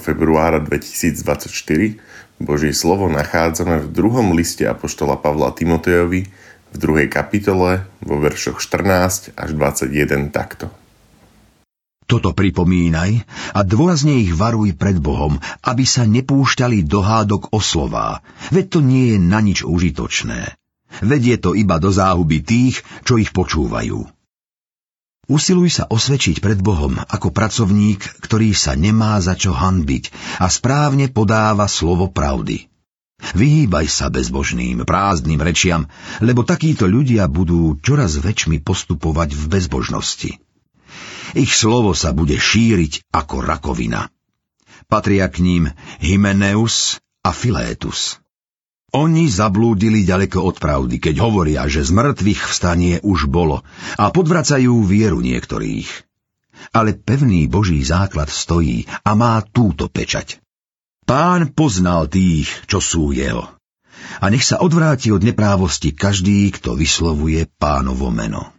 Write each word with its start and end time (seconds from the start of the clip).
februára 0.00 0.58
2024 0.60 2.00
Božie 2.40 2.72
slovo 2.72 3.12
nachádzame 3.12 3.84
v 3.84 3.88
druhom 3.92 4.32
liste 4.32 4.64
Apoštola 4.64 5.20
Pavla 5.20 5.52
Timotejovi 5.52 6.24
v 6.72 6.76
druhej 6.76 7.12
kapitole 7.12 7.84
vo 8.00 8.16
veršoch 8.16 8.64
14 8.64 9.36
až 9.36 9.50
21 9.52 10.32
takto. 10.32 10.72
Toto 12.08 12.34
pripomínaj 12.34 13.22
a 13.54 13.60
dôrazne 13.62 14.18
ich 14.18 14.34
varuj 14.34 14.74
pred 14.74 14.98
Bohom, 14.98 15.38
aby 15.62 15.86
sa 15.86 16.02
nepúšťali 16.08 16.82
do 16.82 17.04
hádok 17.06 17.54
o 17.54 17.62
slová, 17.62 18.24
veď 18.50 18.64
to 18.66 18.78
nie 18.82 19.14
je 19.14 19.18
na 19.22 19.38
nič 19.38 19.62
užitočné. 19.62 20.58
Vedie 21.06 21.38
to 21.38 21.54
iba 21.54 21.78
do 21.78 21.94
záhuby 21.94 22.42
tých, 22.42 22.82
čo 23.06 23.14
ich 23.14 23.30
počúvajú. 23.30 24.19
Usiluj 25.30 25.70
sa 25.78 25.84
osvedčiť 25.86 26.42
pred 26.42 26.58
Bohom 26.58 26.98
ako 26.98 27.30
pracovník, 27.30 28.02
ktorý 28.18 28.50
sa 28.50 28.74
nemá 28.74 29.14
za 29.22 29.38
čo 29.38 29.54
hanbiť 29.54 30.10
a 30.42 30.50
správne 30.50 31.06
podáva 31.06 31.70
slovo 31.70 32.10
pravdy. 32.10 32.66
Vyhýbaj 33.38 33.86
sa 33.86 34.10
bezbožným, 34.10 34.82
prázdnym 34.82 35.38
rečiam, 35.38 35.86
lebo 36.18 36.42
takíto 36.42 36.90
ľudia 36.90 37.30
budú 37.30 37.78
čoraz 37.78 38.18
väčšmi 38.18 38.58
postupovať 38.64 39.38
v 39.38 39.44
bezbožnosti. 39.46 40.30
Ich 41.38 41.52
slovo 41.54 41.94
sa 41.94 42.10
bude 42.10 42.34
šíriť 42.34 43.12
ako 43.14 43.44
rakovina. 43.44 44.10
Patria 44.90 45.30
k 45.30 45.46
ním 45.46 45.64
Hymeneus 46.02 46.98
a 47.22 47.30
Filétus. 47.30 48.19
Oni 48.90 49.30
zablúdili 49.30 50.02
ďaleko 50.02 50.42
od 50.42 50.56
pravdy, 50.58 50.98
keď 50.98 51.22
hovoria, 51.22 51.62
že 51.70 51.86
z 51.86 51.94
mŕtvych 51.94 52.42
vstanie 52.50 52.98
už 53.06 53.30
bolo 53.30 53.62
a 53.94 54.10
podvracajú 54.10 54.82
vieru 54.82 55.22
niektorých. 55.22 55.86
Ale 56.74 56.98
pevný 56.98 57.46
Boží 57.46 57.78
základ 57.86 58.26
stojí 58.26 58.90
a 59.06 59.14
má 59.14 59.38
túto 59.46 59.86
pečať. 59.86 60.42
Pán 61.06 61.54
poznal 61.54 62.10
tých, 62.10 62.50
čo 62.66 62.82
sú 62.82 63.14
jeho. 63.14 63.46
A 64.18 64.26
nech 64.26 64.42
sa 64.42 64.58
odvráti 64.58 65.14
od 65.14 65.22
neprávosti 65.22 65.94
každý, 65.94 66.50
kto 66.50 66.74
vyslovuje 66.74 67.46
pánovo 67.46 68.10
meno. 68.10 68.50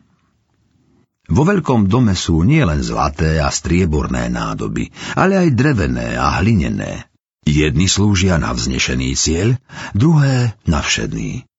Vo 1.31 1.43
veľkom 1.47 1.91
dome 1.91 2.15
sú 2.15 2.43
nielen 2.43 2.83
zlaté 2.83 3.39
a 3.39 3.52
strieborné 3.52 4.27
nádoby, 4.31 4.91
ale 5.15 5.39
aj 5.39 5.55
drevené 5.55 6.15
a 6.15 6.39
hlinené. 6.39 7.11
Jedni 7.42 7.89
slúžia 7.89 8.38
na 8.38 8.53
vznešený 8.53 9.17
cieľ, 9.17 9.58
druhé 9.97 10.53
na 10.70 10.86
všedný. 10.86 11.50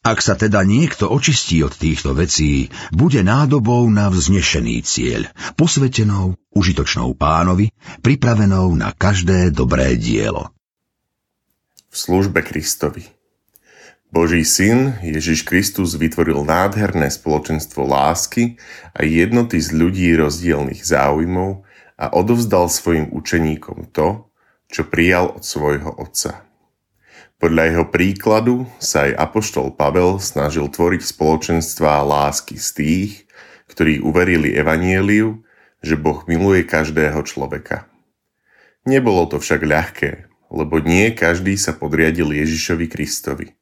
Ak 0.00 0.24
sa 0.24 0.36
teda 0.36 0.64
niekto 0.64 1.08
očistí 1.08 1.60
od 1.60 1.76
týchto 1.76 2.16
vecí, 2.16 2.72
bude 2.88 3.20
nádobou 3.20 3.84
na 3.92 4.08
vznešený 4.08 4.80
cieľ, 4.80 5.28
posvetenou, 5.60 6.36
užitočnou 6.52 7.12
pánovi, 7.16 7.72
pripravenou 8.00 8.72
na 8.76 8.96
každé 8.96 9.52
dobré 9.52 9.96
dielo. 10.00 10.52
V 11.92 11.96
službe 11.96 12.42
Kristovi 12.42 13.06
Boží 14.14 14.46
syn 14.46 14.98
Ježiš 15.02 15.42
Kristus 15.42 15.98
vytvoril 15.98 16.46
nádherné 16.46 17.10
spoločenstvo 17.10 17.82
lásky 17.82 18.62
a 18.94 19.02
jednoty 19.02 19.58
z 19.58 19.74
ľudí 19.74 20.14
rozdielných 20.14 20.86
záujmov 20.86 21.66
a 21.98 22.14
odovzdal 22.14 22.70
svojim 22.70 23.10
učeníkom 23.10 23.90
to, 23.90 24.30
čo 24.74 24.82
prijal 24.82 25.38
od 25.38 25.46
svojho 25.46 25.94
otca. 25.94 26.42
Podľa 27.38 27.62
jeho 27.70 27.86
príkladu 27.94 28.66
sa 28.82 29.06
aj 29.06 29.14
apoštol 29.30 29.78
Pavel 29.78 30.18
snažil 30.18 30.66
tvoriť 30.66 31.02
spoločenstva 31.06 32.02
lásky 32.02 32.58
z 32.58 32.68
tých, 32.74 33.12
ktorí 33.70 34.02
uverili 34.02 34.50
evanieliu, 34.50 35.46
že 35.78 35.94
Boh 35.94 36.26
miluje 36.26 36.66
každého 36.66 37.22
človeka. 37.22 37.86
Nebolo 38.82 39.30
to 39.30 39.38
však 39.38 39.62
ľahké, 39.62 40.10
lebo 40.50 40.82
nie 40.82 41.14
každý 41.14 41.54
sa 41.54 41.70
podriadil 41.70 42.34
Ježišovi 42.34 42.90
Kristovi, 42.90 43.54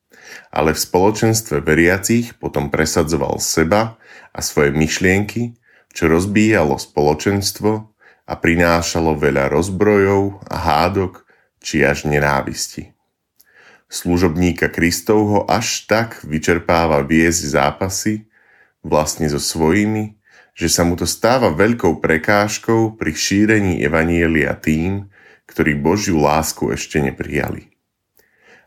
ale 0.49 0.72
v 0.72 0.81
spoločenstve 0.81 1.61
veriacich 1.61 2.41
potom 2.41 2.72
presadzoval 2.72 3.37
seba 3.37 4.01
a 4.33 4.41
svoje 4.41 4.72
myšlienky, 4.72 5.61
čo 5.93 6.09
rozbíjalo 6.09 6.81
spoločenstvo 6.81 7.91
a 8.32 8.34
prinášalo 8.41 9.12
veľa 9.20 9.53
rozbrojov 9.53 10.41
a 10.48 10.56
hádok 10.56 11.28
či 11.60 11.84
až 11.84 12.09
nenávisti. 12.09 12.97
Služobníka 13.93 14.72
Kristovho 14.72 15.44
až 15.44 15.84
tak 15.84 16.25
vyčerpáva 16.25 17.04
viesť 17.04 17.42
zápasy 17.53 18.25
vlastne 18.81 19.28
so 19.28 19.37
svojimi, 19.37 20.16
že 20.56 20.72
sa 20.72 20.81
mu 20.88 20.97
to 20.97 21.04
stáva 21.04 21.53
veľkou 21.53 22.00
prekážkou 22.00 22.97
pri 22.97 23.12
šírení 23.12 23.84
Evanielia 23.84 24.56
tým, 24.56 25.12
ktorí 25.44 25.76
Božiu 25.76 26.16
lásku 26.16 26.72
ešte 26.72 27.04
neprijali. 27.04 27.69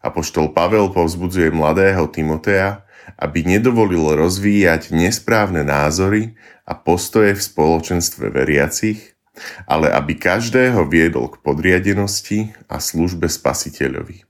Apoštol 0.05 0.53
Pavel 0.53 0.93
povzbudzuje 0.93 1.49
mladého 1.49 2.05
Timotea, 2.13 2.85
aby 3.17 3.41
nedovolil 3.41 4.13
rozvíjať 4.13 4.93
nesprávne 4.93 5.65
názory 5.65 6.37
a 6.69 6.77
postoje 6.77 7.33
v 7.33 7.41
spoločenstve 7.41 8.29
veriacich, 8.29 9.14
ale 9.67 9.91
aby 9.91 10.15
každého 10.15 10.87
viedol 10.87 11.31
k 11.31 11.41
podriadenosti 11.43 12.55
a 12.71 12.79
službe 12.79 13.27
spasiteľovi. 13.27 14.23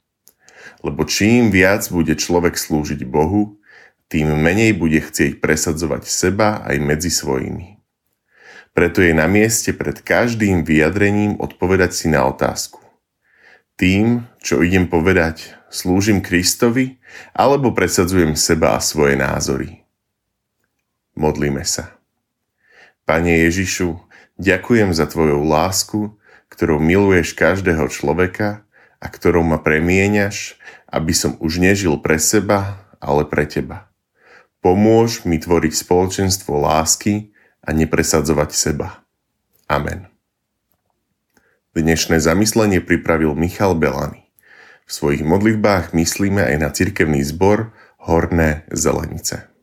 Lebo 0.86 1.02
čím 1.08 1.50
viac 1.50 1.88
bude 1.90 2.14
človek 2.14 2.58
slúžiť 2.58 3.06
Bohu, 3.10 3.58
tým 4.06 4.38
menej 4.38 4.78
bude 4.78 5.02
chcieť 5.02 5.42
presadzovať 5.42 6.06
seba 6.06 6.62
aj 6.62 6.78
medzi 6.78 7.10
svojimi. 7.10 7.82
Preto 8.76 9.00
je 9.00 9.16
na 9.16 9.26
mieste 9.26 9.72
pred 9.72 9.98
každým 10.04 10.68
vyjadrením 10.68 11.40
odpovedať 11.40 11.92
si 11.96 12.08
na 12.12 12.28
otázku. 12.28 12.84
Tým, 13.80 14.28
čo 14.44 14.62
idem 14.62 14.88
povedať, 14.88 15.56
slúžim 15.72 16.20
Kristovi 16.20 17.00
alebo 17.32 17.72
presadzujem 17.72 18.36
seba 18.36 18.76
a 18.76 18.84
svoje 18.84 19.16
názory. 19.16 19.84
Modlíme 21.16 21.64
sa. 21.64 21.96
Pane 23.08 23.48
Ježišu, 23.48 24.05
Ďakujem 24.35 24.91
za 24.91 25.07
Tvoju 25.07 25.47
lásku, 25.47 26.19
ktorou 26.51 26.75
miluješ 26.84 27.31
každého 27.40 27.88
človeka 27.88 28.68
a 29.00 29.07
ktorou 29.07 29.47
ma 29.47 29.63
premieňaš, 29.63 30.59
aby 30.91 31.16
som 31.16 31.40
už 31.40 31.63
nežil 31.63 31.96
pre 32.03 32.19
seba, 32.19 32.84
ale 33.00 33.24
pre 33.24 33.47
Teba. 33.47 33.88
Pomôž 34.59 35.24
mi 35.24 35.40
tvoriť 35.40 35.72
spoločenstvo 35.72 36.51
lásky 36.59 37.31
a 37.63 37.72
nepresadzovať 37.72 38.50
seba. 38.51 39.07
Amen. 39.72 40.12
Dnešné 41.72 42.19
zamyslenie 42.19 42.84
pripravil 42.84 43.40
Michal 43.40 43.72
Belany. 43.72 44.28
V 44.84 44.91
svojich 44.91 45.24
modlitbách 45.24 45.95
myslíme 45.95 46.44
aj 46.44 46.56
na 46.59 46.69
cirkevný 46.75 47.24
zbor 47.24 47.72
Horné 48.03 48.68
Zelenice. 48.68 49.55